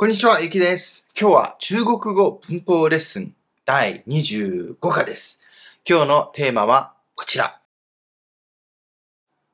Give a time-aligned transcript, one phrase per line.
[0.00, 1.06] こんにちは、ゆきです。
[1.14, 3.34] 今日は中国語文法レッスン
[3.66, 5.42] 第25課です。
[5.86, 7.60] 今日のテーマはこちら。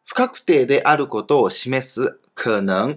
[0.04, 2.94] 不確定であることを示す可能、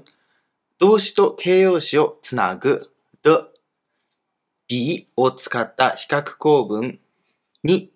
[0.77, 2.91] 動詞と形容詞をつなぐ
[3.23, 3.47] 的、
[4.67, 6.99] 比を使った比較構文
[7.63, 7.91] に、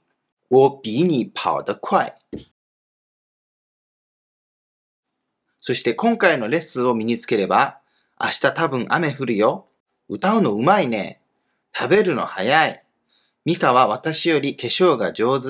[0.50, 2.18] 我比你跑得快。
[5.62, 7.83] そして今回のレッスンを身につければ、
[8.24, 9.68] 明日多分雨降るよ。
[10.08, 11.20] 歌うのうまいね。
[11.76, 12.84] 食べるの早い。
[13.44, 15.48] ミカは私より化粧が上手。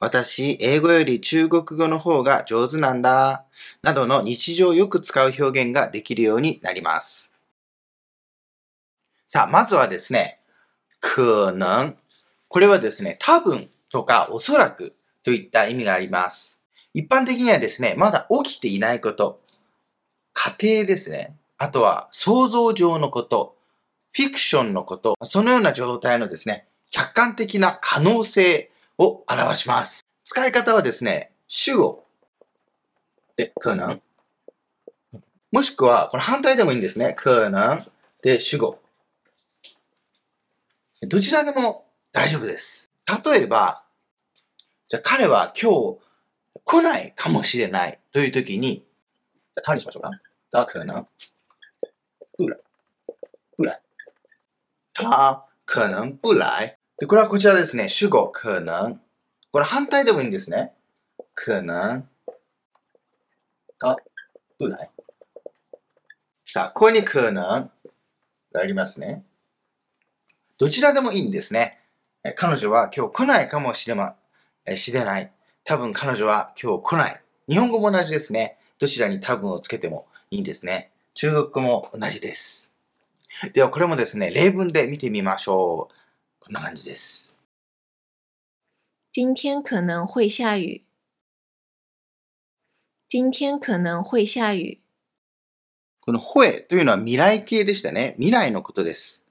[0.00, 3.44] 私、英語より中国語の方が上手なんだ。
[3.82, 7.30] などの日常よく使う表現ができるようになります。
[9.28, 10.40] さあ、まずはですね、
[10.98, 11.94] 可能。
[12.48, 16.60] これはですね、多分とかおそらくといった意味があります。
[16.92, 19.40] 一般的にはですね、まだ起きていないこと、
[20.32, 21.36] 仮定ですね。
[21.64, 23.56] あとは想像上のこと、
[24.12, 30.04] フィクションのこと、そのような状態のですね、客観的な可能性を表します。
[30.24, 32.04] 使い方はですね、主語
[33.36, 33.98] で可能。
[35.52, 37.14] もしくは、この反対でもいいんですね。
[37.16, 37.78] 可能
[38.20, 38.78] で主語。
[41.00, 42.90] どちらでも大丈夫です。
[43.24, 43.84] 例えば、
[44.88, 45.98] じゃあ彼は今日
[46.62, 50.10] 来ないかもしれないという時に、じゃあ他にしましょうか。
[50.52, 51.04] 他可能
[52.38, 52.58] 来。
[53.56, 53.80] 不来。
[54.92, 56.78] 他可能不来。
[56.98, 57.88] で、これはこちらですね。
[57.88, 59.00] 主語可能。
[59.52, 60.72] これ反対でもいいんですね。
[61.34, 62.06] 可能。
[63.78, 63.96] 他
[64.58, 64.90] 不来。
[66.46, 67.42] さあ、ここに可能
[68.52, 69.24] がありますね。
[70.58, 71.80] どちらでもいいんですね。
[72.36, 74.16] 彼女は今日来ないかもしれま、
[74.76, 75.30] しれない。
[75.64, 77.20] 多分彼女は今日来ない。
[77.48, 78.56] 日本語も同じですね。
[78.78, 80.90] どちらに多分をつけてもいいんですね。
[81.14, 82.72] 中国語も同じです。
[83.52, 85.94] ではこれもですね、例文で見てみましょう。
[86.40, 87.36] こんな感じです。
[89.12, 90.82] 今天可能会下雨。
[93.08, 94.80] 今天可能会下雨。
[96.00, 98.14] この会というのは未来形でしたね。
[98.18, 99.24] 未来のことです。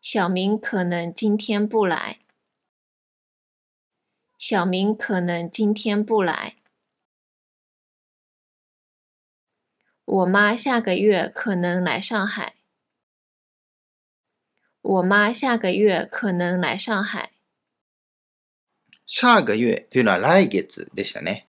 [0.00, 2.18] 小明可能今天不来。
[4.36, 6.56] 小明可能今天不来。
[10.05, 12.55] 我妈下个月可能来上海。
[14.81, 17.31] 我妈下个月可能来上海。
[19.05, 21.47] 下个月というのは来月でしたね。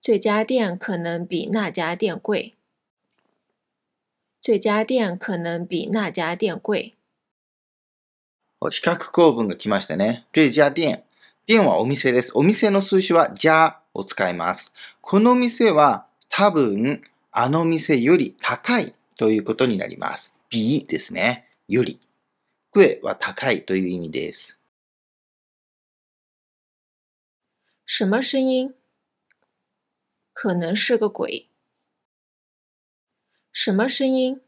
[0.00, 2.56] 这家店可能比那家店贵。
[4.40, 6.96] 这家店可能比那家店贵。
[8.70, 10.24] 比較構文が来ましたね。
[10.32, 11.04] 这家店。
[11.46, 12.32] 店はお店です。
[12.34, 14.72] お店の数詞はじゃを使います。
[15.00, 17.01] この店は 多分
[17.31, 20.35] あの店より高いということになります。
[20.49, 21.47] 比ですね。
[21.67, 21.99] より。
[22.71, 24.59] 贵は高いという意味です。
[27.85, 28.73] 什么声音？
[30.33, 31.49] 可能是个鬼。
[33.51, 34.41] 什么声音？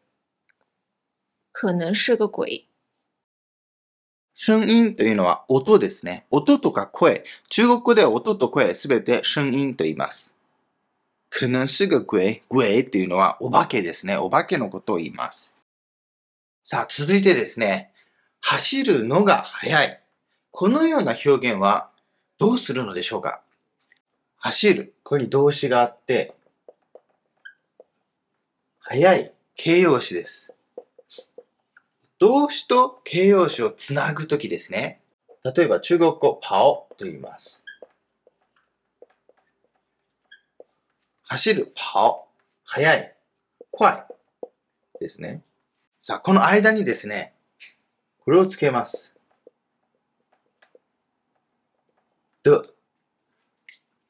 [1.52, 2.68] 可能是个鬼。
[4.36, 6.26] 声音というのは音ですね。
[6.30, 7.26] 音とか声。
[7.50, 10.39] 中国語では音と声すべて声音と言います。
[11.30, 12.44] 可能是个鬼。
[12.50, 14.18] 鬼というのはお化けですね。
[14.18, 15.56] お化けのことを言います。
[16.64, 17.92] さあ、続いてですね。
[18.42, 20.02] 走るのが速い。
[20.52, 21.90] このような表現は
[22.38, 23.42] どうするのでしょうか？
[24.38, 24.94] 走る。
[25.04, 26.34] ここに動詞があって、
[28.80, 29.34] 速い。
[29.56, 30.54] 形容詞です。
[32.18, 35.02] 動詞と形容詞をつなぐときですね。
[35.44, 37.59] 例えば中国語、パオと言います。
[41.30, 42.28] 走る、パオ。
[42.64, 43.16] 速い、
[43.72, 44.04] 快
[45.00, 45.44] ですね。
[46.02, 47.36] さあ、この間にですね、
[48.26, 49.14] これをつけます。
[52.44, 52.74] 的、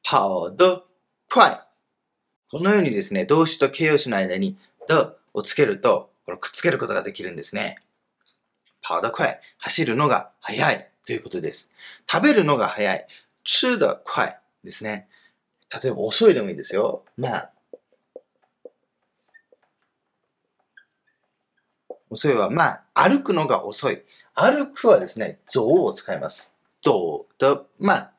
[0.02, 0.86] 跑得
[1.28, 1.60] 快。
[2.50, 4.56] このようにですね、動詞と形容詞の間に
[4.88, 7.76] 的をつけると、これくっつけることができるんですね。
[8.82, 9.40] 跑得快。
[9.58, 11.70] 走るのが速いということです。
[12.10, 13.06] 食べるのが速い。
[13.44, 15.06] 吃得快ですね。
[15.70, 17.04] 例えば遅いでもいいですよ。
[17.16, 17.50] まあ。
[22.10, 24.02] 遅いは、まあ、歩くのが遅い。
[24.34, 26.56] 歩くはですね、走を使います。
[26.84, 28.12] 走と、まあ、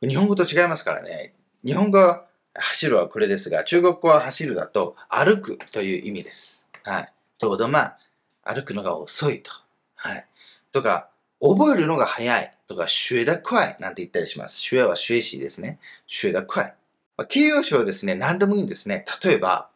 [0.00, 1.32] 日本語と違いますからね。
[1.64, 6.68] 日本語は走るはこれですが、中国語は走るだと歩くという意味です。
[6.84, 7.12] はい。
[7.38, 7.98] ちょうどまあ、
[8.42, 9.50] 歩くのが遅いと。
[9.94, 10.26] はい。
[10.72, 11.08] とか、
[11.40, 14.62] 覚えるのが早いとか、学得快なんて言ったりします。
[14.62, 15.78] 学は学習ですね。
[16.06, 16.74] 学得快。
[17.16, 19.04] まあ形容詞はですね、何でもいいんですね。
[19.24, 19.70] 例えば、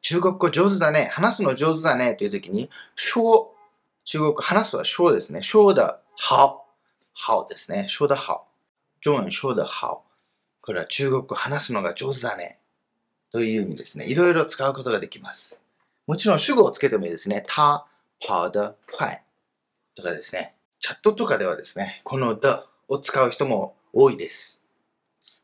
[0.00, 3.54] 中国語上手だね、話すの上手だねという時に、说、
[4.04, 5.42] 中国語話すは说ですね。
[5.42, 6.62] 说的好。
[7.14, 7.86] 好ですね。
[7.88, 8.48] 说的好。
[9.00, 10.04] 中文说的好。
[10.60, 12.58] これは中国語話すのが上手だね。
[13.32, 14.06] という意味ですね。
[14.06, 15.60] いろいろ使うことができます。
[16.06, 17.44] もちろん主語をつけてもいいですね。
[17.46, 17.86] 他
[18.20, 19.22] 跑得快
[19.94, 20.54] とかですね。
[20.82, 22.48] チャットとかではですね、この the
[22.88, 24.60] を使う人も多いです。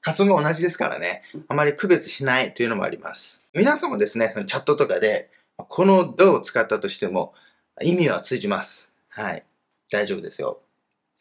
[0.00, 3.44] 発音が同じですからね、あまり区別しないというのもあります。
[3.54, 7.34] 皆さんもですね、そのチャットとかで、この the を使ったとしても
[7.80, 8.92] 意味は通じます。
[9.10, 9.44] はい。
[9.92, 10.58] 大丈夫ですよ。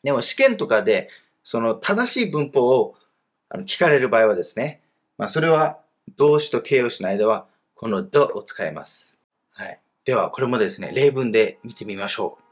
[0.02, 1.10] でも試験とかで、
[1.44, 2.96] その正しい文法を
[3.68, 4.82] 聞かれる場合はですね、
[5.20, 5.78] まあそれは
[6.16, 9.20] 動詞と形容詞の間はこの the を使います。
[9.52, 9.80] はい。
[10.06, 12.47] では、これもですね、例文で見てみましょう。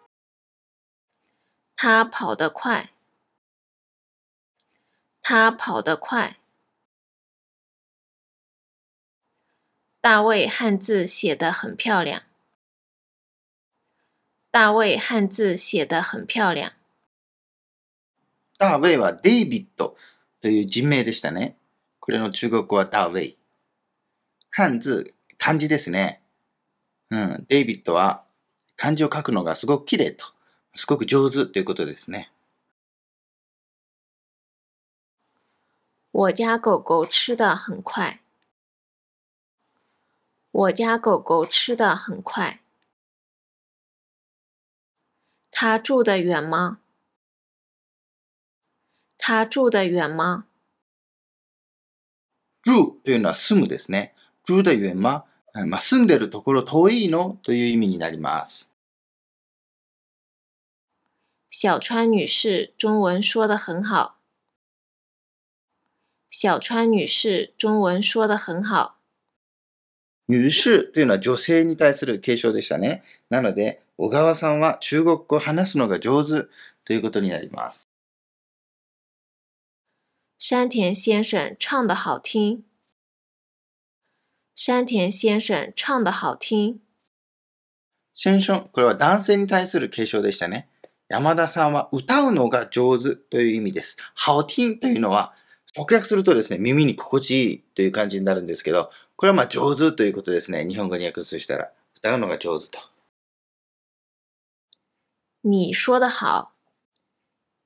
[1.76, 2.92] 他跑得快。
[5.22, 6.38] 他跑得快。
[10.00, 12.24] 大卫汉字写得很漂亮。
[14.52, 16.72] 大卫汉字写得很漂亮。
[18.58, 19.98] ダーウェイはデイビッド
[20.42, 21.58] という人名でしたね。
[22.00, 23.38] これの中国語はダーウェイ。
[24.50, 26.22] 漢字、漢字ですね。
[27.10, 28.24] うん、デイビッドは
[28.78, 30.35] 漢字を書くのがすごく綺麗と、
[30.76, 32.32] すごく上手ということですね。
[36.12, 38.22] 我家狗狗吃的很快。
[40.52, 42.62] 我家狗狗吃的很快。
[45.52, 46.80] 他住得远吗？
[49.18, 50.46] 他住得遠嗎
[52.66, 54.14] 住というのは住むですね。
[54.46, 55.24] 住的遠吗？
[55.54, 57.38] うんまあ、住んでるところ遠いの？
[57.44, 58.75] という意味になります。
[61.55, 64.21] 小川女士中文說得很好。
[66.29, 69.01] 小川女士中文說得很好。
[70.29, 73.03] 女士というのは女性に対する継承でしたね。
[73.29, 76.49] なので、小川さんは中国語を話すのが上手
[76.85, 77.83] ということになります。
[80.39, 82.63] 山田先生唱得好聽。
[84.55, 86.79] 山田先生唱得好聽。
[88.15, 90.69] 先生、これは男性に対する継承でしたね。
[91.08, 93.98] 山田さんは歌うのが上手という意味です。
[94.16, 95.34] ハオティンというのは、
[95.78, 100.66] 直訳するとですね、耳に心地いいという感じになるんですけど、これはまあ上手ということですね。
[100.66, 102.80] 日本語に訳すとしたら、歌うのが上手と。
[105.44, 106.50] 你說得好。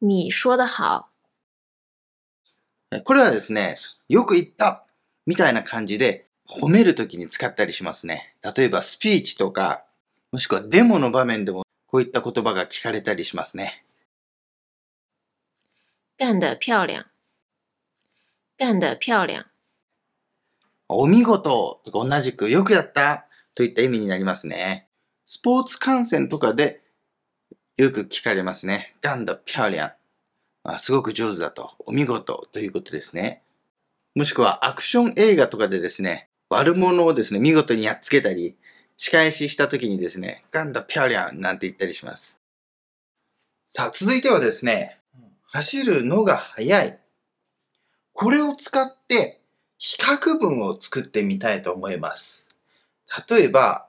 [0.01, 1.07] 你說得好。
[3.05, 3.75] これはですね、
[4.09, 4.83] よく言った
[5.25, 8.35] みたいな感じで褒めるときに使ったりしますね。
[8.43, 9.85] 例えばスピーチとか、
[10.33, 13.83] もしくはデモの場面でもこういった言葉が聞かれたりしますね。
[16.19, 17.01] 幹得漂亮。
[18.59, 19.43] 幹得漂亮。
[20.87, 23.25] お見事とか同じくよくやった
[23.55, 24.87] といった意味になりますね。
[25.25, 26.83] スポーツ観戦とかで
[27.75, 28.95] よく聞かれますね。
[29.03, 29.89] 幹得漂亮。
[30.63, 31.71] あすごく上手だと。
[31.87, 33.41] お見事ということですね。
[34.13, 38.57] もしくはアクション映画とかでですね、悪者をですね、見事にやっつけたり、
[39.01, 42.41] 仕返しした時にですね、幹得漂亮なんて言ったりします。
[43.69, 44.99] さあ、続いてはですね、
[45.43, 46.99] 走るのが速い。
[48.11, 49.39] これを使って
[49.77, 52.45] 比較文を作ってみたいと思います。
[53.29, 53.87] 例えば、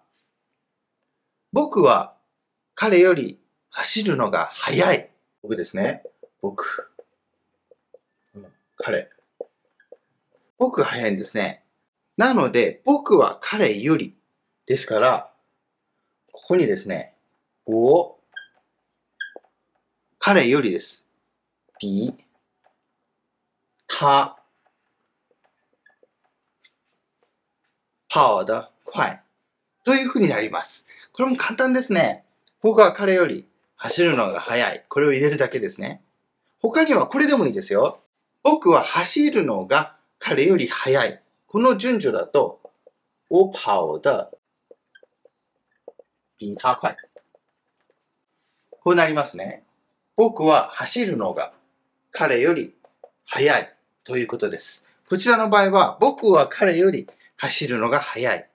[1.52, 2.14] 僕は
[2.76, 3.40] 彼より
[3.71, 5.11] 走るのが速い。
[5.43, 6.05] 僕ですね。
[6.40, 6.88] 僕。
[8.76, 9.11] 彼。
[10.57, 11.64] 僕が速いんですね。
[12.17, 14.14] なので、僕は彼より。
[14.71, 15.29] ですから、
[16.31, 17.17] ここにですね、
[17.67, 18.15] お
[20.21, 21.05] 彼よりです。
[21.81, 22.15] 比
[23.89, 24.37] 他
[28.09, 29.21] 跑得快
[29.83, 30.87] というふうになります。
[31.15, 32.25] これも簡単ですね。
[32.62, 34.85] 僕は彼より走るのが速い。
[34.89, 36.00] これを入れるだけですね。
[36.62, 37.99] 他にはこれでもいいですよ。
[38.45, 41.21] 僕は走るのが彼より速い。
[41.49, 42.61] この順序だと、
[43.29, 44.40] 我跑得
[46.41, 46.97] 比他快。
[48.71, 49.63] こうなりますね。
[50.17, 51.53] 僕は走るのが
[52.11, 52.75] 彼より
[53.27, 54.87] 速いということです。
[55.07, 57.07] こちらの場合は、僕は彼より
[57.37, 58.47] 走るのが速い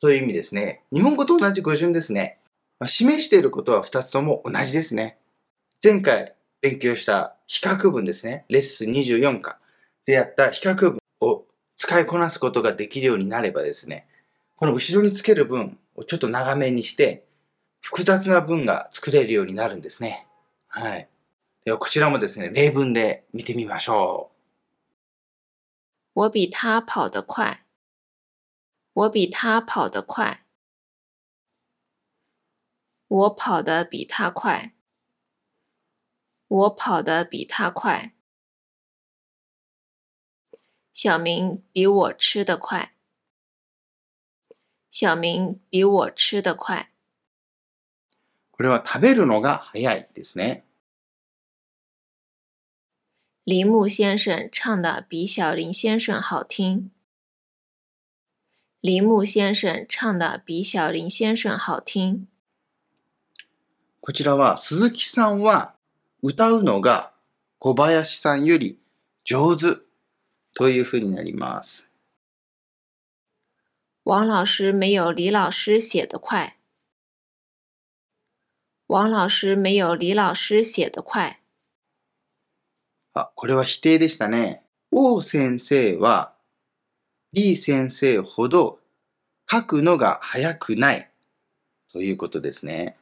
[0.00, 0.82] という意味ですね。
[0.92, 2.38] 日本語と同じ語順ですね。
[2.78, 5.16] まあ示していることは2つとも同じですね。
[5.82, 8.44] 前回勉強した比較文ですね。
[8.50, 9.58] レッスン24課
[10.04, 11.44] でやった比較文を
[11.78, 14.06] 使いこなすことができるようになればですね、
[14.56, 17.24] この後ろにつける文をちょっと長めにして、
[17.80, 20.26] 複雑な文が作れるようになるんですね。
[20.68, 21.08] はい。
[21.64, 24.36] ではこちらもですね、例文で見てみましょう。
[26.20, 27.66] 我比他跑得快。
[28.92, 30.46] 我比他跑得快。
[33.08, 34.72] 我跑得比他快。
[36.48, 38.14] 我跑得比他快。
[40.92, 42.95] 小明比我吃得快。
[44.89, 46.91] 小明比我吃得快。
[48.51, 50.65] これは食べるのが早いですね。
[53.43, 56.91] 铃木先生唱的比小林先生好听。
[58.81, 62.27] 铃木先生唱的比小林先生好听。
[63.99, 65.75] こちらは鈴木さんは
[66.21, 67.13] 歌うのが
[67.59, 68.77] 小林さんより
[69.23, 69.77] 上手
[70.53, 71.87] というふうになります。
[74.05, 76.57] 王老师没有李老师写得快。
[78.87, 81.41] 王老师没有李老师写得快。
[83.13, 84.63] あ、これは否定でしたね。
[84.91, 86.33] 王先生は
[87.33, 88.79] 李先生ほど
[89.49, 91.09] 書くのが早くない
[91.91, 92.97] ということですね。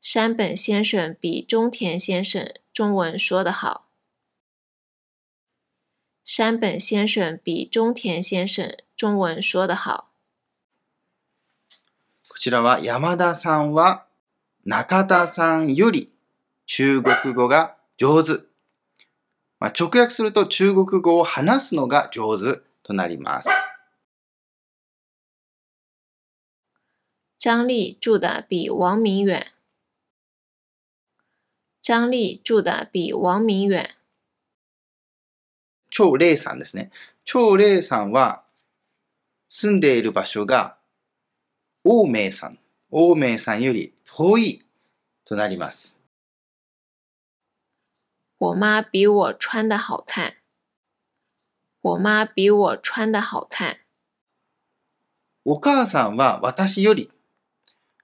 [0.00, 3.85] 山本先生比中田先生中文说得好。
[6.29, 10.09] 山本先生比中田先生中文说得好。
[12.27, 14.07] こちらは山田さんは
[14.65, 16.11] 中田さんより
[16.65, 18.43] 中国語が上手。
[19.57, 23.47] まあ、直訳すると中国語を話すのが上手となります。
[27.37, 29.53] 张丽住的比王明远。
[31.79, 33.96] 张丽住的比王明遠。
[35.97, 36.91] 超霊さんですね。
[37.25, 38.43] 超霊さんは
[39.49, 40.77] 住んでいる場所が
[41.83, 42.59] 王明さん、
[42.91, 44.63] 王明さんより遠い
[45.25, 45.99] となります。
[48.37, 50.35] 我妈比我穿的好看。
[51.81, 53.77] 我妈比我穿的好看。
[55.45, 57.09] お母さんは私より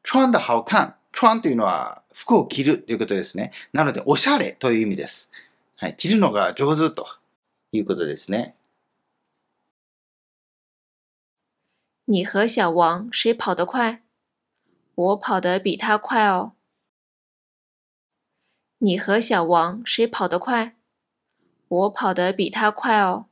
[0.01, 0.95] 穿的好看。
[1.12, 3.51] 穿というのは服を着るということですね。
[3.71, 5.29] なので、おしゃれという意味です。
[5.75, 5.95] はい。
[5.95, 7.05] 着るのが上手と
[7.77, 8.55] いうことですね。
[12.05, 14.03] 你和小王谁跑得快？
[14.95, 16.53] 我跑得比他快哦。
[18.79, 20.75] 你和小王谁跑得快？
[21.69, 23.27] 我跑得比他快哦。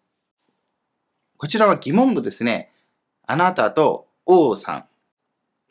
[1.38, 2.72] こちらは疑問文ですね。
[3.28, 4.88] あなたと王さん。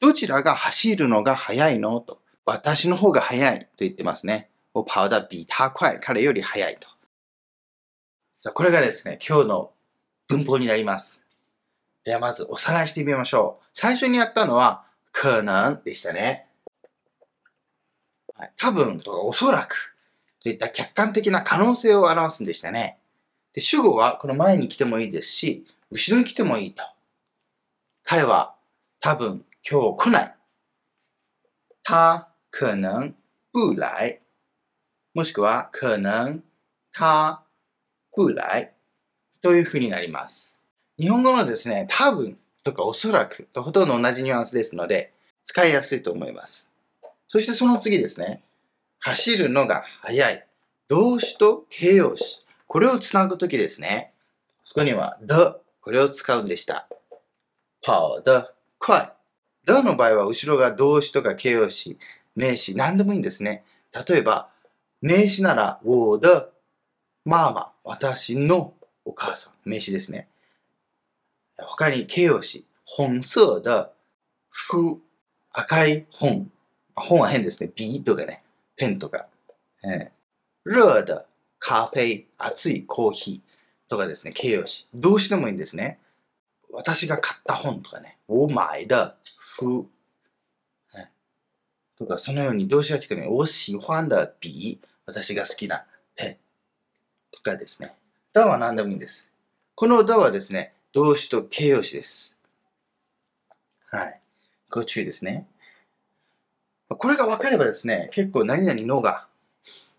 [0.01, 2.01] どちらが走るのが速いの？
[2.01, 2.21] と。
[2.45, 4.51] 私の方が速いと言ってますね。
[4.75, 5.99] 我跑得比他快。
[5.99, 6.90] 彼より速いと。
[8.43, 9.71] さあ、これがですね、今日の
[10.27, 11.27] 文法になります。
[12.05, 13.67] ではまずおさらいしてみましょう。
[13.75, 16.47] 最初にやったのは、可能でしたね。
[18.35, 19.95] はい、多分とかおそらく
[20.43, 22.97] といった客観的な可能性を表すんでしたね。
[23.53, 26.83] で主語はこの前に来てもいいですし、後ろに来てもいいと。
[28.05, 28.55] 彼は
[29.01, 30.35] 多分今日来ない。
[31.83, 33.15] 他可能
[33.53, 34.23] 不来。
[35.13, 36.41] もしくは可能
[36.91, 37.45] 他
[38.15, 38.73] 不来
[39.43, 40.61] というふうになります。
[40.99, 45.13] 日本語のですね、多分とかおそらくとほとんど同じニュアンスですので、
[45.45, 46.71] 使いやすいと思います。
[47.29, 48.43] そしてその次ですね。
[48.99, 50.47] 走るのが速い。
[50.89, 52.45] 動詞と形容詞。
[52.67, 54.13] これをつなぐときですね。
[54.65, 56.89] そこには the これを使うんでした。
[57.83, 59.13] 跑得快。
[59.67, 61.99] the の場合は後ろが動詞とか形容詞、
[62.37, 63.65] 名詞、何でもいいんですね。
[64.09, 64.51] 例えば、
[65.01, 66.49] 名詞なら我的
[67.25, 69.53] ママ、私のお母さん。
[69.65, 70.29] 名詞ですね。
[71.59, 73.91] 他に形容詞、本色的
[74.53, 74.99] 書、
[75.53, 76.51] 赤い本。
[76.95, 77.71] 本は変ですね。
[77.77, 78.43] 筆とかね、
[78.77, 79.27] ペンとか。
[79.83, 81.25] えー、熱的
[81.59, 84.89] 咖啡、熱いコーヒーとかですね、形容詞。
[84.95, 85.99] 動詞でもいいんですね。
[86.73, 89.15] 私が買った本とかね、我買的
[89.59, 89.87] 書。
[91.99, 95.85] とか、そのように動詞が来てね、我喜欢的筆、私が好きな
[97.43, 97.95] とかですね。
[98.33, 99.31] だは何でもいいんです。
[99.75, 102.39] このだはですね、動詞と形容詞です。
[103.91, 104.21] はい。
[104.71, 105.47] ご注意ですね。
[106.89, 109.27] これが分かればですね、結構何々のが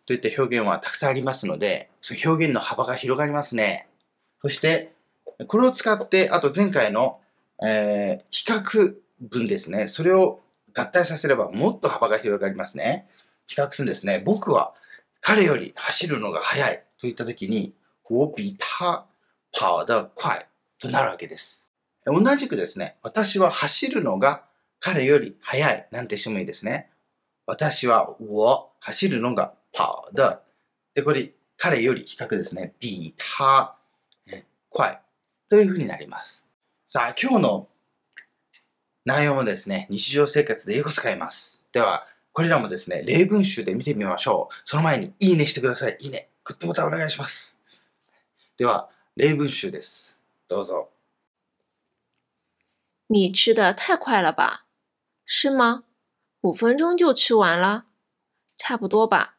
[0.06, 3.88] といった表現はたくさんありますので、その表現の幅が広がりますね。
[4.42, 4.94] そして、
[5.48, 7.20] これを使って、あと前回の、
[7.64, 9.88] えー、比較文ですね。
[9.88, 10.42] それを
[10.74, 13.08] 合体させればもっと幅が広がりますね。
[13.48, 14.22] 比較するんですね。
[14.26, 14.74] 僕は
[15.22, 17.74] 彼より走るのが速いといったときに、
[18.08, 19.08] 我比他
[19.52, 20.48] 跑得快
[20.80, 21.68] となるわけです。
[22.06, 24.44] 同じくですね、私は走るのが
[24.80, 26.92] 彼より速いなんてしてもいいですね。
[27.48, 30.40] 私は我走るのが跑的。
[30.94, 32.74] で、これ彼より比較ですね。
[32.80, 33.76] 比他、
[34.72, 35.02] 快
[35.50, 36.46] というふうになります。
[36.86, 37.68] さあ、今日の
[39.06, 41.64] 内容もですね、日常生活でよく使います。
[41.72, 44.56] では、これらもですね、例文集で見てみましょう。
[44.66, 45.98] その前に、いいねしてください。
[46.00, 46.31] いいね。
[46.51, 47.57] グッドボタンお願いします。
[48.57, 50.21] では、例文集です。
[50.49, 50.89] どうぞ。
[53.09, 54.67] 你吃的太快了吧？
[55.25, 55.85] 是吗？
[56.41, 57.87] 五分钟就吃完了，
[58.57, 59.37] 差不多吧。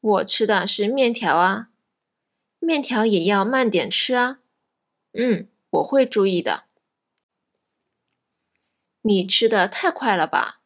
[0.00, 1.68] 我吃的是面条啊，
[2.58, 4.40] 面条也要慢点吃啊。
[5.12, 6.64] 嗯，我会注意的。
[9.02, 10.60] 你吃的太快了吧？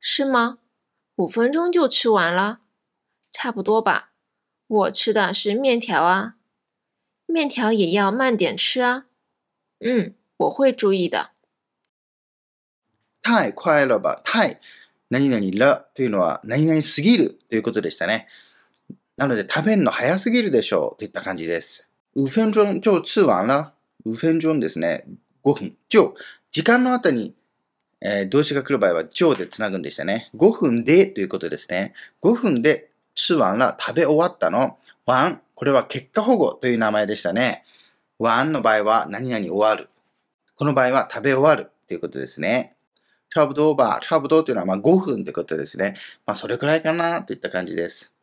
[0.00, 0.58] 是吗？
[1.16, 2.60] 五分钟就吃完了，
[3.30, 4.07] 差不多吧。
[4.69, 6.35] 我吃的是面条啊，
[7.25, 9.07] 面条也要慢点吃啊。
[9.79, 11.31] 嗯，我会注意的。
[13.23, 14.59] 太快了ば、太、
[15.09, 18.27] 何々らというのは、何々すぎるということでしたね。
[19.17, 21.87] なので、食べるの早すぎるでしょうといった感じです。
[22.15, 23.73] 五分鐘就吃完了。
[24.05, 25.03] 五分鐘ですね。
[25.43, 25.77] 5分。
[25.89, 26.13] 就、
[26.51, 27.35] 時間の後に、
[28.01, 30.29] えー動詞が来る場合は、就でつなぐんでしたね。
[30.35, 31.95] 5分でということですね。
[32.21, 32.88] 5分で
[33.19, 33.75] 吃完了。
[33.77, 34.77] 食べ終わったの。
[35.05, 35.41] 完。
[35.53, 37.65] これは結果保護という名前でしたね。
[38.17, 39.89] 完の場合は、何々終わる。
[40.55, 42.77] この場合は、食べ終わるということですね。
[43.29, 43.99] 差不多吧。
[44.01, 45.95] 差不多というのはまあ5分ってことですね。
[46.25, 48.13] まあそれくらいかなといった感じです。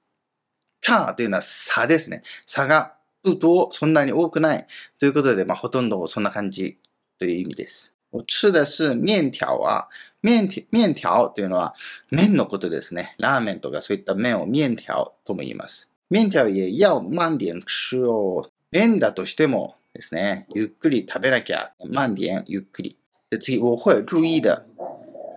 [0.83, 2.23] 差というのは差ですね。
[2.47, 4.67] 差が不多、そんなに多くない。
[4.99, 6.79] ということで、まあほとんどそんな感じ
[7.19, 7.95] という意味です。
[8.11, 9.89] 我吃的是面条は、
[10.27, 11.77] 面条面条というのは
[12.11, 13.15] 麺のことですね。
[13.19, 15.89] ラーメンとかそういった麺を面条とも言います。
[16.11, 18.51] 面条也要慢点吃哦。
[18.73, 21.73] 麺だとしてもですね、ゆっくり食べなきゃ。
[21.81, 22.99] 慢点、ゆっくり。
[23.31, 24.63] で次、我会注意的。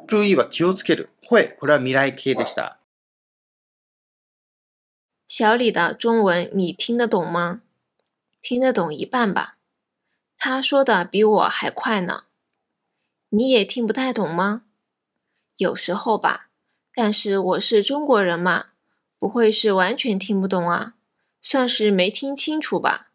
[0.08, 1.10] 注意は気をつける。
[1.30, 2.80] 会、これは未来形でした。
[5.28, 7.62] 小李的中文你听得懂吗？
[8.42, 9.58] 听得懂一半吧。
[10.40, 12.24] 他说的比我还快呢。
[13.30, 14.64] 你也听不太懂吗？
[15.60, 16.48] 有时候吧，
[16.96, 18.68] 但是我是中国人嘛，
[19.20, 20.94] 不会是完全听不懂啊，
[21.42, 23.12] 算是没听清楚吧。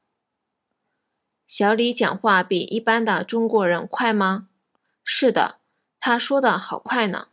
[1.46, 4.50] 小李讲话比一般的中国人快吗？
[5.02, 5.60] 是的，
[5.98, 7.28] 他说的好快呢。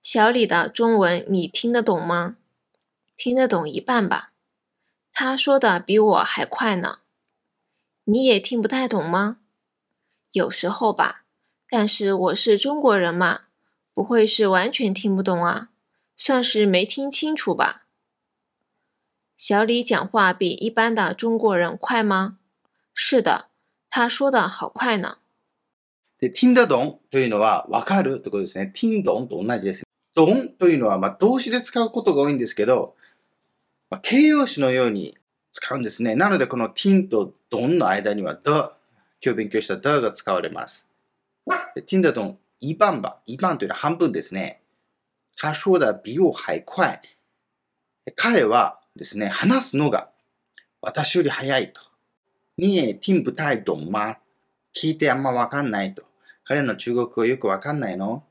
[0.00, 2.36] 小李的中文你听得懂吗？
[3.16, 4.30] 听得懂一半吧。
[5.12, 7.00] 他说的比我还快呢。
[8.04, 9.38] 你也听不太懂吗？
[10.30, 11.23] 有时候吧，
[11.73, 13.41] 但是我是中国人嘛，
[13.93, 15.69] 不会是完全听不懂啊，
[16.15, 17.85] 算是没听清楚吧。
[19.37, 22.37] 小李讲话比一般的中国人快吗？
[22.93, 23.45] 是的，
[23.89, 25.19] 他说的好快呢。
[26.19, 28.73] で、听得懂というのはわかるということですね。
[28.73, 29.83] 听懂と同じです。
[30.15, 32.95] 懂というのはまあ動詞で使うことが多いんですけど、
[33.89, 35.17] まあ、形容詞のように
[35.51, 36.15] 使うんですね。
[36.15, 38.51] なのでこの听と懂の間には the、
[39.23, 40.89] 今日勉強した the が使われます。
[41.86, 43.20] 听得懂一半吧。
[43.26, 44.62] 一半というのは半分ですね。
[45.36, 47.02] 他说的比我还快。
[48.16, 50.10] 彼はですね、話すのが
[50.80, 51.80] 私より早いと。
[52.56, 54.16] 你也听不太懂吗
[54.74, 56.04] 聞いてあんまわかんないと。
[56.44, 58.22] 彼の中国語よくわかんないの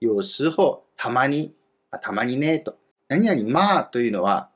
[0.00, 1.54] 有時候、たまに、
[2.02, 2.76] たまにね、と。
[3.08, 4.50] 何々まあというのは、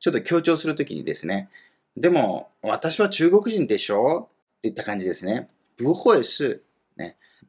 [0.00, 1.48] ちょっと強調するときにですね、
[1.96, 4.28] でも、私は中国人でしょ？
[4.60, 5.48] といった感じですね。
[5.78, 6.60] 不会是、ね。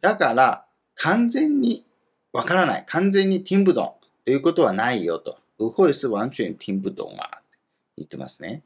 [0.01, 1.85] だから、完全に
[2.31, 2.83] わからない。
[2.87, 5.37] 完全に听不懂ということはないよと。
[5.57, 7.41] 不会是完全听不懂啊。
[7.95, 8.61] 言ってますね。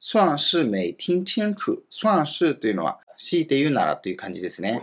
[0.00, 1.82] 算是没听清楚。
[1.90, 4.80] 算是というのは、強いて言うならという感じですね。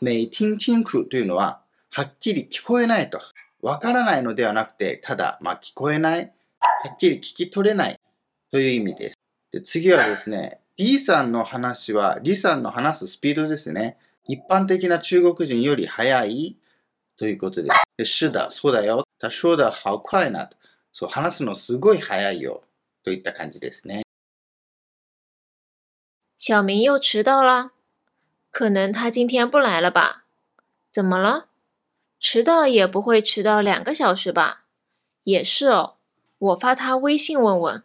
[0.00, 3.20] 没听清楚というのは、はっきり聞こえないと。
[3.60, 6.32] わからないのではなくて、ただ、まあ、聞こえない。
[6.60, 8.00] はっきり聞き取れない
[8.50, 9.18] という意味です。
[9.52, 13.96] で次はですね、D さんの話は、リさんの話すスピードですね。
[14.28, 16.56] 一般的な中国人より速い
[17.16, 17.82] ということです。
[17.96, 19.04] で是だ、そうだよ。
[19.18, 20.56] 他说的好快なと。
[20.92, 22.62] そう、話すのすごい速いよ。
[23.04, 24.02] といった感じですね。
[26.38, 27.70] 小明又迟到了，
[28.50, 30.24] 可能他今天不来了吧？
[30.92, 31.46] 怎么了？
[32.18, 34.64] 迟到也不会迟到两个小时吧？
[35.22, 35.94] 也是哦，
[36.38, 37.84] 我发他微信问问。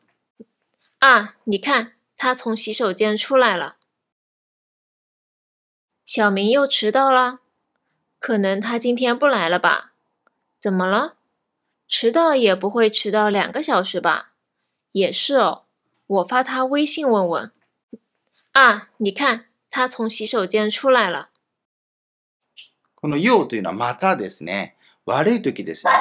[1.00, 3.78] 啊，你看，他从洗手间出来了。
[6.05, 7.41] 小明又迟到了，
[8.19, 9.93] 可能他今天不来了吧？
[10.59, 11.17] 怎么了？
[11.89, 14.33] 迟到也不会迟到两个小时吧？
[14.93, 15.63] 也是哦，
[16.07, 17.53] 我发他微信问问。
[18.53, 21.31] 啊，你看，他从洗手间出来了。
[22.95, 25.93] このようというのはまたですね、悪い時ですね。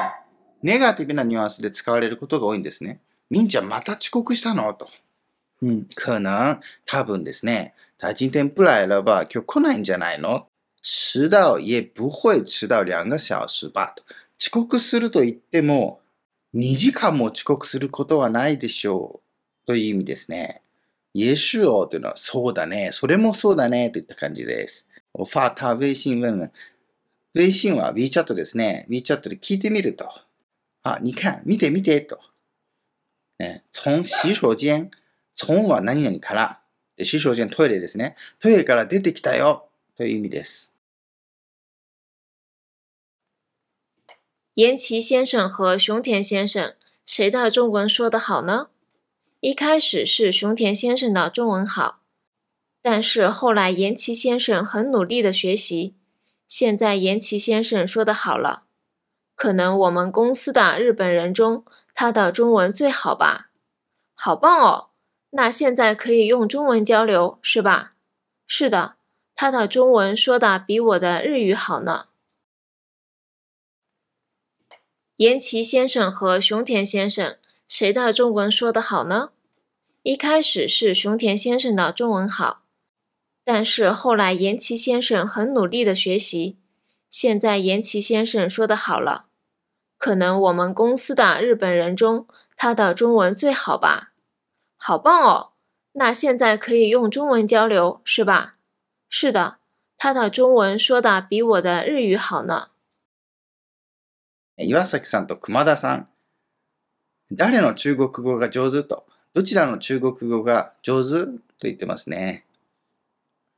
[0.63, 2.99] ネガティブなニュアンスで使われることが多いんですね。
[3.29, 4.87] みんちゃんまた遅刻したのと。
[5.61, 7.73] 嗯，可能、多分ですね。
[8.00, 9.24] 他今天不来了吧？
[9.24, 10.46] 今日来ないんじゃないの
[10.82, 13.94] 迟到也不会迟到两个小时吧？
[14.38, 16.00] 遅刻すると言っても、
[16.54, 19.66] 2時間も遅刻することはないでしょう。
[19.66, 20.62] という意味ですね。
[21.12, 22.88] 也是哦というのは、そうだね。
[22.92, 23.90] それもそうだね。
[23.90, 24.86] といった感じです。
[25.14, 26.50] ファーター、微信、问问。
[27.34, 28.86] 微信は WeChat ですね。
[28.88, 30.08] WeChat で聞いてみると。
[30.84, 32.18] あ、你看、見て見てと。
[33.38, 34.90] ね、从洗手間、
[35.34, 36.60] 从は何々から。
[37.00, 38.14] で洗手間トイレですね。
[38.40, 39.68] トイレから出てきたよ。
[39.96, 40.74] という意味です。
[44.54, 48.68] 岩崎先生和熊田先生，谁的中文说得好呢？
[49.40, 52.00] 一开始是熊田先生的中文好，
[52.82, 55.94] 但是后来岩崎先生很努力的学习，
[56.46, 58.64] 现在岩崎先生说的好了。
[59.34, 63.50] 可能我们公司的日本人中，他的中文最好吧？
[64.14, 64.89] 好棒哦！
[65.30, 67.94] 那现在可以用中文交流是吧？
[68.46, 68.96] 是的，
[69.34, 72.06] 他的中文说的比我的日语好呢。
[75.16, 77.36] 岩崎先生和熊田先生，
[77.68, 79.30] 谁的中文说得好呢？
[80.02, 82.62] 一开始是熊田先生的中文好，
[83.44, 86.56] 但是后来岩崎先生很努力的学习，
[87.10, 89.26] 现在岩崎先生说的好了。
[89.98, 94.09] 可能我们公司的日本人中，他的中文最好吧？
[94.82, 95.50] 好棒哦！
[95.92, 98.54] 那现在可以用中文交流是吧？
[99.10, 99.58] 是的，
[99.98, 102.68] 他的中文说的比我的日语好呢。
[104.56, 106.08] 岩崎さんと熊田さん、
[107.30, 112.46] 誰の中国語が上手と、どちらの中国語が上手と言ってますね。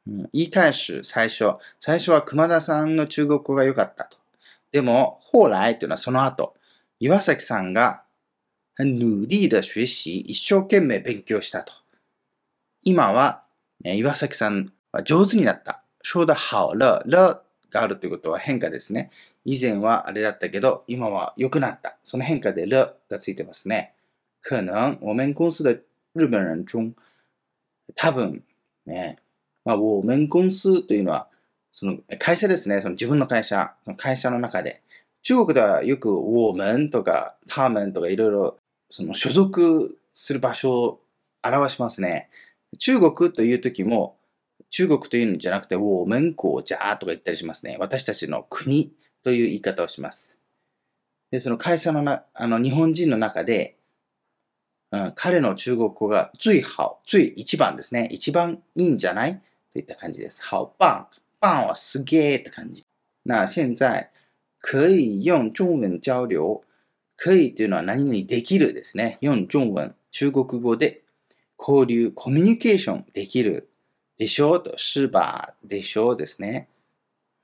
[0.08, 1.54] うん、言い返し、最初。
[1.78, 4.18] 最初は熊田さんの中国語が良かったと。
[4.72, 6.56] でも、后来というのはその後、
[6.98, 8.01] 岩崎さんが、
[8.78, 11.74] 努力的学習、一生懸命勉強したと。
[12.82, 13.44] 今は、
[13.84, 15.84] 岩崎さんは上手になった。
[16.02, 19.10] 说的好了、了があるということは変化ですね。
[19.44, 21.98] 以前はあれだったけど、今は良くなった。
[22.02, 23.94] その変化で了がついてますね。
[24.40, 25.82] 可能我们公司的
[26.14, 26.94] 日本人中、
[27.94, 28.42] 多分、
[28.86, 29.18] ね、
[29.64, 31.28] まあ、我们公司というのは、
[31.72, 32.80] その会社ですね。
[32.80, 34.82] その自分の会社、その会社の中で。
[35.22, 38.58] 中国ではよく我们とか他们とかいろいろ
[38.92, 41.00] その所属する場所を
[41.42, 42.28] 表しますね。
[42.76, 44.18] 中国という時も
[44.68, 47.78] 中国というんじゃなくて、我们国家とか言ったりしますね。
[47.80, 48.92] 私たちの国
[49.24, 50.36] という言い方をします。
[51.30, 53.78] で、その会社のな、あの、日本人の中で、
[54.90, 58.08] うん、彼の中国語が最好、最一番ですね。
[58.12, 59.40] 一番いいんじゃない
[59.72, 60.42] といった感じです。
[60.50, 61.06] 好棒。
[61.40, 62.84] 棒はすげーって感じ。
[63.24, 64.10] 那現在、
[64.60, 66.62] 可以用中文交流。
[67.16, 69.18] 可以というのは何々できるですね。
[69.20, 71.02] 用中文、中国語で
[71.58, 73.68] 交流、コミュニケーションできる
[74.18, 76.68] でしょうと、是吧でしょうですね。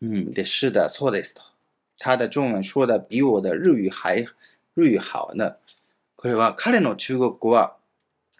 [0.02, 1.42] うん、で、是的、そうですと。
[1.98, 4.24] 他的中文说的比我的日语还、
[4.74, 5.56] 日语好呢。
[6.16, 7.76] これは彼の中国語は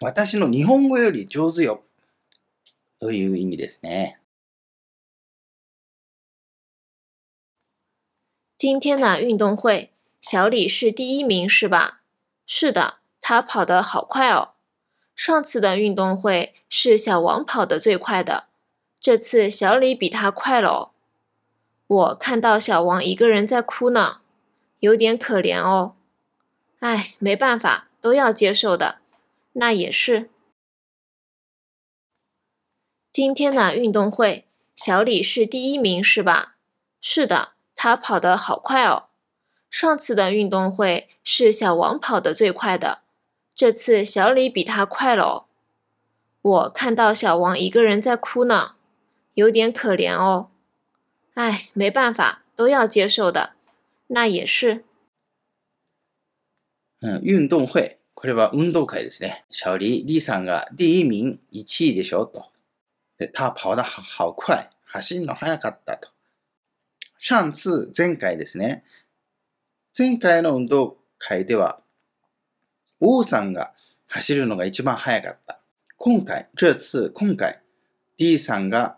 [0.01, 1.83] 私の日本語より上手よ。
[2.99, 4.19] という意味ですね。
[8.57, 12.01] 今天的运动会，小李是第一名，是吧？
[12.45, 14.53] 是的，他跑得好快哦。
[15.15, 18.45] 上次的运动会是小王跑得最快的，
[18.99, 20.91] 这次小李比他快了哦。
[21.87, 24.21] 我看到小王一个人在哭呢，
[24.79, 25.95] 有点可怜哦。
[26.79, 28.99] 哎，没办法，都要接受的。
[29.53, 30.29] 那也是。
[33.11, 36.55] 今天的运动会，小李是第一名是吧？
[37.01, 39.08] 是的，他跑得好快哦。
[39.70, 43.00] 上次的运动会是小王跑得最快的。
[43.54, 45.44] 这次小李比他快了哦，
[46.42, 48.76] 我看到小王一个人在哭呢，
[49.34, 50.50] 有点可怜哦。
[51.34, 53.54] 哎，没办法，都要接受的。
[54.08, 54.84] 那也是。
[57.00, 59.44] 嗯，运动会，これは運動会ですね。
[59.50, 62.50] 小李李さんが第一名、一位でしょと。
[63.18, 66.10] で、他跑得好快、走るの速かったと。
[67.18, 68.82] 上次前回ですね。
[69.99, 71.81] 前回の運動会では
[73.01, 73.73] 王さんが
[74.07, 75.59] 走るのが一番早かった。
[75.97, 77.59] 今回、这次、今回、
[78.17, 78.95] 李さんが、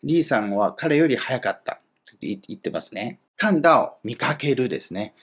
[0.00, 3.20] 李さんは彼より早かったって言ってますね。
[3.36, 5.14] 看到、見かけるですね。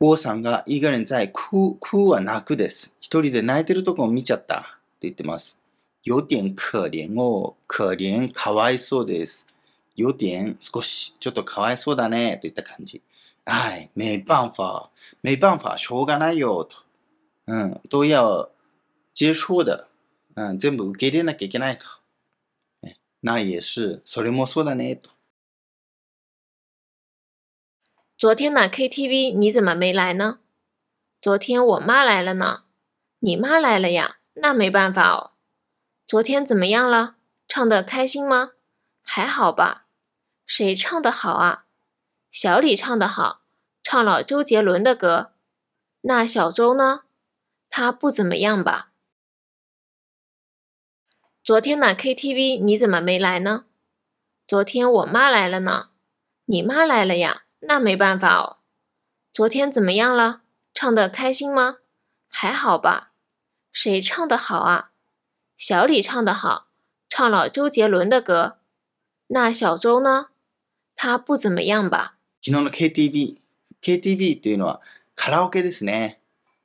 [0.00, 2.96] 王さんが一个人在哭、哭は泣くです。
[2.98, 4.66] 一人で泣いてるとこを見ちゃったって
[5.02, 5.56] 言ってます。
[6.02, 9.46] 有点可怜を、可憐、かわいそうです。
[9.94, 13.00] 有点、少し、ちょっとかわいそうだね、といった感じ。
[13.45, 16.77] はい、没办法、没办法、しょうがないよ、と。
[17.47, 18.51] うん、都要
[19.13, 19.87] 接受的。
[20.35, 21.83] うん、全部受け入れなきゃいけないと。
[22.83, 25.09] ね那也是、それもそうだね、と。
[28.17, 30.39] 昨天的 KTV 你怎么没来呢？
[31.19, 32.65] 昨天我妈来了呢。
[33.19, 35.31] 你妈来了呀，那没办法哦。
[36.07, 37.15] 昨天怎么样了？
[37.47, 38.51] 唱得开心吗？
[39.01, 39.87] 还好吧。
[40.45, 41.64] 谁唱得好啊？
[42.38, 43.40] 小李唱得好，
[43.82, 45.32] 唱了周杰伦的歌。
[46.02, 47.04] 那小周呢？
[47.70, 48.90] 他不怎么样吧。
[51.42, 53.64] 昨天的 KTV 你怎么没来呢？
[54.46, 55.88] 昨天我妈来了呢。
[56.44, 58.58] 你妈来了呀，那没办法哦。
[59.32, 60.42] 昨天怎么样了？
[60.74, 61.78] 唱得开心吗？
[62.28, 63.12] 还好吧。
[63.72, 64.90] 谁唱得好啊？
[65.56, 66.66] 小李唱得好，
[67.08, 68.58] 唱了周杰伦的歌。
[69.28, 70.28] 那小周呢？
[70.94, 72.15] 他不怎么样吧。
[72.44, 73.36] 昨日の KTV。
[73.82, 74.80] KTV っていうのは
[75.14, 76.20] カラオケですね。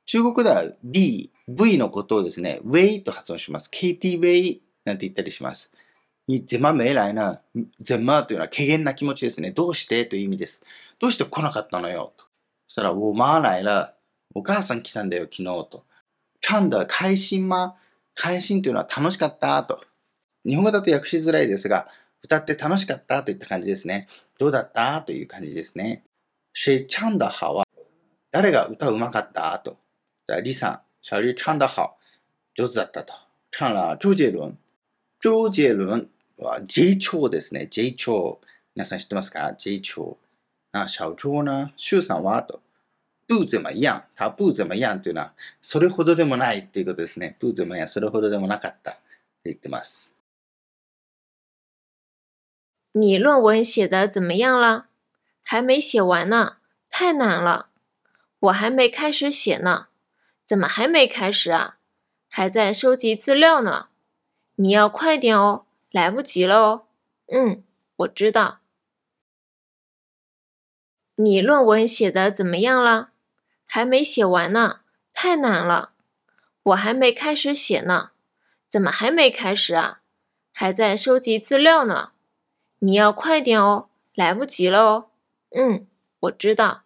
[0.06, 3.70] 中国では B、V のことをですね、ウェイと発音します。
[3.72, 5.72] KTV なんて言ったりします。
[6.28, 7.40] にゼマメ来な、
[7.78, 9.50] ゼマというのは軽減な気持ちですね。
[9.50, 10.64] どうしてという意味です。
[10.98, 12.24] どうして来なかったのよと。
[12.68, 13.94] そしたら、我妈来了。
[14.34, 15.84] お母さん来たんだよ、昨日と。
[16.40, 17.76] 唱的開心吗
[18.14, 19.80] 開心というのは楽しかったと。
[20.44, 21.88] 日本語だと訳しづらいですが、
[22.22, 24.06] 歌って楽しかったといった感じですね。
[24.38, 26.04] どうだったという感じですね。
[26.54, 27.64] 谁唱的好は、
[28.30, 29.76] 誰が歌うまかったと。
[30.26, 31.96] 李さん、小李唱的好。
[32.54, 33.14] 上手だったと。
[33.50, 34.56] 唱了周杰倫。
[35.20, 36.08] 周杰倫
[36.38, 37.66] は J 超ですね。
[37.70, 38.40] J 超。
[38.74, 40.18] 皆さん知ってますか ?J 超。
[40.72, 42.60] な、小周な、周さんはと。
[43.28, 44.04] 不怎么样。
[44.14, 47.36] 他不怎么样というのは、それほどでもないっていうことですね。
[47.40, 47.88] 不怎么样。
[47.88, 48.92] それほどでもなかった。
[48.92, 48.98] と
[49.44, 50.11] 言ってます。
[52.92, 54.88] 你论文写的怎么样了？
[55.42, 56.58] 还没写完呢，
[56.90, 57.70] 太难了。
[58.38, 59.88] 我还没开始写呢。
[60.44, 61.78] 怎么还没开始啊？
[62.28, 63.88] 还在收集资料呢。
[64.56, 66.86] 你要快点哦，来不及了哦。
[67.28, 67.64] 嗯，
[67.96, 68.60] 我知道。
[71.14, 73.12] 你论文写的怎么样了？
[73.64, 74.80] 还没写完呢，
[75.14, 75.92] 太难了。
[76.64, 78.10] 我还没开始写呢。
[78.68, 80.00] 怎么还没开始啊？
[80.52, 82.11] 还在收集资料呢。
[82.84, 85.06] 你要快点哦，来不及了哦。
[85.50, 85.86] 嗯，
[86.18, 86.82] 我知道。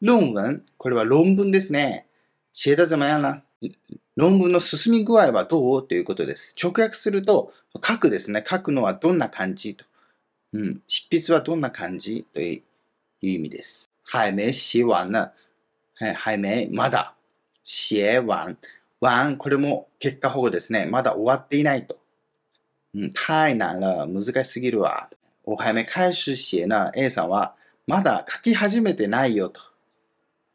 [0.00, 2.06] 論文、これは論文ですね。
[2.52, 3.42] 写的怎么样了
[4.16, 5.86] 論文の進み具合はどう？
[5.86, 6.54] ということです。
[6.60, 8.42] 直訳すると、書くですね。
[8.44, 9.76] 書くのはどんな感じ？
[9.76, 9.84] と。
[10.54, 10.82] うん。
[10.88, 12.26] 執筆はどんな感じ？
[12.34, 12.62] という
[13.20, 13.88] 意味です。
[14.02, 15.30] 还没写完呢。
[15.94, 17.14] はい、还没、まだ。
[17.62, 18.56] 写完。
[19.00, 20.86] 完、これも結果保護ですね。
[20.86, 21.97] まだ終わっていないと。
[22.94, 24.06] うん、太難了。
[24.06, 25.08] 難しすぎるわ。
[25.44, 26.90] おはめ開始写呢。
[26.94, 27.54] A さんは、
[27.86, 29.60] まだ書き始めてないよと。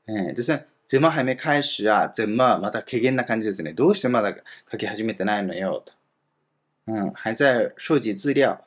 [0.08, 0.68] えー、ですね。
[0.88, 3.74] 怎么还没開始あ、怎么、また軽減な感じですね。
[3.74, 4.36] どうしてまだ
[4.72, 5.94] 書き始めてないのよと。
[6.88, 8.60] うん、还在收集資料。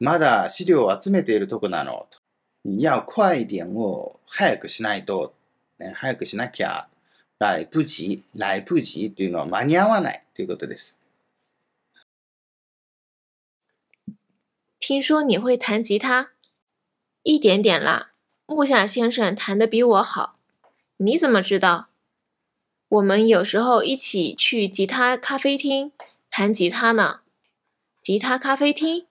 [0.00, 2.18] まだ資料を集めているとこなのと。
[2.64, 5.34] 你要快一点を早くしないと。
[5.78, 6.88] ね、早くしなきゃ。
[7.38, 8.22] 来不及。
[8.34, 11.00] 来不及というのは間に合わないということです。
[14.86, 16.32] 听说你会弹吉他，
[17.22, 18.12] 一点点啦。
[18.44, 20.38] 木下先生弹得比我好，
[20.98, 21.88] 你怎么知道？
[22.86, 25.92] 我们有时候一起去吉他咖啡厅
[26.28, 27.20] 弹吉他呢。
[28.02, 29.06] 吉他咖啡厅？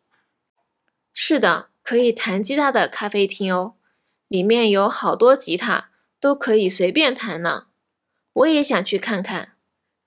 [1.11, 3.73] 是的，可以弹吉他的咖啡厅哦，
[4.27, 7.65] 里面有好多吉他，都可以随便弹呢。
[8.33, 9.57] 我也想去看看。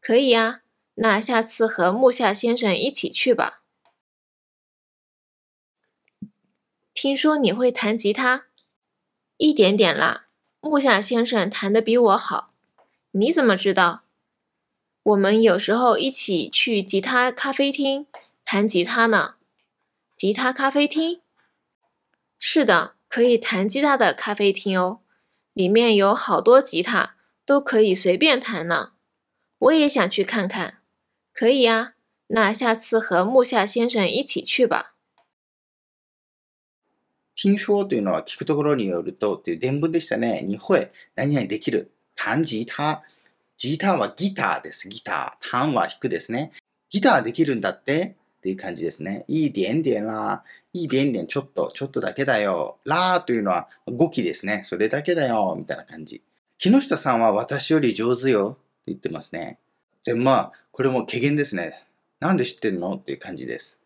[0.00, 0.60] 可以呀，
[0.94, 3.64] 那下次和木下先生一起去吧。
[6.96, 8.46] 听说你会弹吉他，
[9.36, 10.28] 一点点啦。
[10.60, 12.54] 木下先生弹得比我好，
[13.10, 14.04] 你怎么知道？
[15.02, 18.06] 我们有时候一起去吉他咖啡厅
[18.42, 19.34] 弹吉他呢。
[20.16, 21.20] 吉他咖啡厅？
[22.38, 25.00] 是的，可以弹吉他的咖啡厅哦，
[25.52, 28.92] 里面有好多吉他，都可以随便弹呢。
[29.58, 30.78] 我也想去看看。
[31.34, 31.92] 可以呀，
[32.28, 34.94] 那下次和木下先生一起去吧。
[37.36, 40.40] 听说というのは聞くところによるとっていう伝聞でしたね。
[40.42, 41.92] にほえ、何々できる。
[42.16, 43.00] 弾ギター。
[43.58, 44.88] ギターはギターです。
[44.88, 45.50] ギター。
[45.50, 46.52] 弾は弾くですね。
[46.88, 49.26] ギターできるんだってっていう感じですね。
[49.28, 50.44] いい点々ら。
[50.72, 52.78] いい点々ちょっと、ちょっとだけだよ。
[52.84, 54.62] らーというのは語気ですね。
[54.64, 55.54] それだけだよ。
[55.58, 56.22] みたいな感じ。
[56.56, 58.56] 木下さんは私より上手よ。
[58.58, 59.58] って言ってますね。
[60.02, 61.86] 全まあ、これも軽減ですね。
[62.20, 62.94] なんで知ってんの？
[62.94, 63.82] っていう感じです。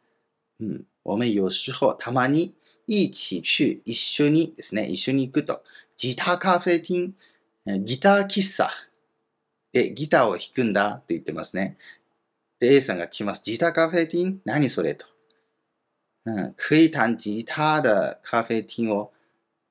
[0.60, 0.84] うん。
[1.02, 2.54] 我们有时候、たまに、
[2.86, 5.62] 一起去、一緒にですね、一緒に行くと。
[5.96, 7.12] ギターカフェ厅、
[7.84, 8.70] ギター喫茶
[9.72, 11.76] でギターを弾くんだと言ってますね。
[12.58, 13.42] で、A さんが来ます。
[13.44, 15.06] ギター咖啡厅何それと。
[16.26, 19.12] うん、可以弹吉他的咖啡厅を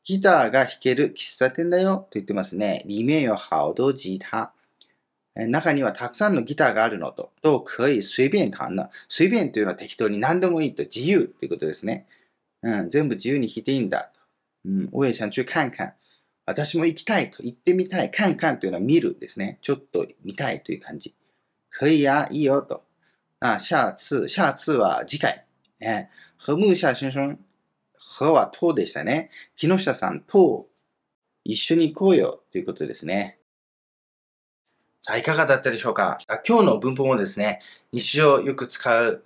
[0.04, 2.84] ギターが弾ける喫茶店だよと言ってますね。
[2.88, 4.54] 里面有好多吉他。
[5.36, 8.89] 中にはたくさんのギターがあるのと、都可以随便弹の。
[9.08, 12.08] 随便というのは適当に何でもいいと自由ということですね。
[12.62, 14.12] うん、全部自由に弾いていいんだ。
[14.65, 15.93] うん、我也想去看看。
[16.45, 18.12] 私も行きたいと言ってみたい。
[18.12, 19.60] 看看というのは見るですね。
[19.62, 21.15] ちょっと見たいという感じ。
[21.69, 22.84] 可以や、いいよと。
[23.39, 25.45] あ、下次、下次は次回。
[25.80, 26.08] え
[26.45, 27.38] 和睦下先生、
[28.19, 29.30] 和はとでしたね。
[29.56, 30.67] 木下さんと
[31.45, 33.38] 一緒に行こうよということですね。
[35.02, 36.17] さあ、いかがだったでしょうか？
[36.45, 39.24] 今日の文法もですね、日常よく使う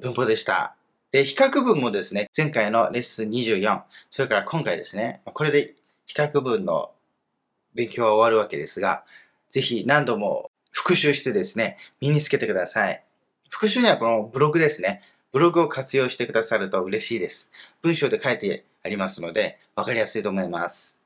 [0.00, 0.76] 文法でした。
[1.14, 6.90] で、比較文もですね、前回のレッスン24、それから今回ですね、これで比較文の
[7.72, 9.04] 勉強は終わるわけですが、
[9.48, 13.00] ぜひ何度も復習してですね、身につけてください。
[13.48, 15.02] 復習にはこのブログですね。
[15.30, 17.52] ブログを活用してくださると嬉しいです。
[17.80, 20.98] 文章で書いてありますので、わかりやすいと思います。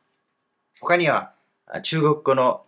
[0.80, 1.34] 他には、
[1.82, 2.62] 中国語の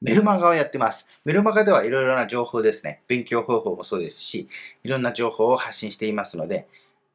[0.00, 1.08] メルマガをやってます。
[1.24, 3.00] メルマガではいろいろな情報ですね。
[3.08, 4.48] 勉強方法もそうですし、
[4.84, 6.68] いろんな情報を発信していますので、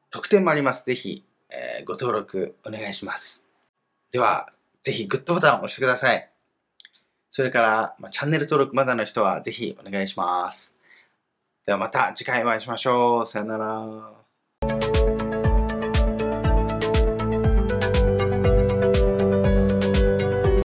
[0.10, 0.86] 特典もあります。
[0.86, 3.46] ぜひ、えー、ご登録お願いします。
[4.12, 6.30] では、ぜひグッドボタンを押してください。
[7.30, 10.76] それから、まあ、チャンネル登録まだの人はぜひお願いします。
[11.66, 13.26] ではまた次回お会いしましょう。
[13.26, 15.11] さよなら。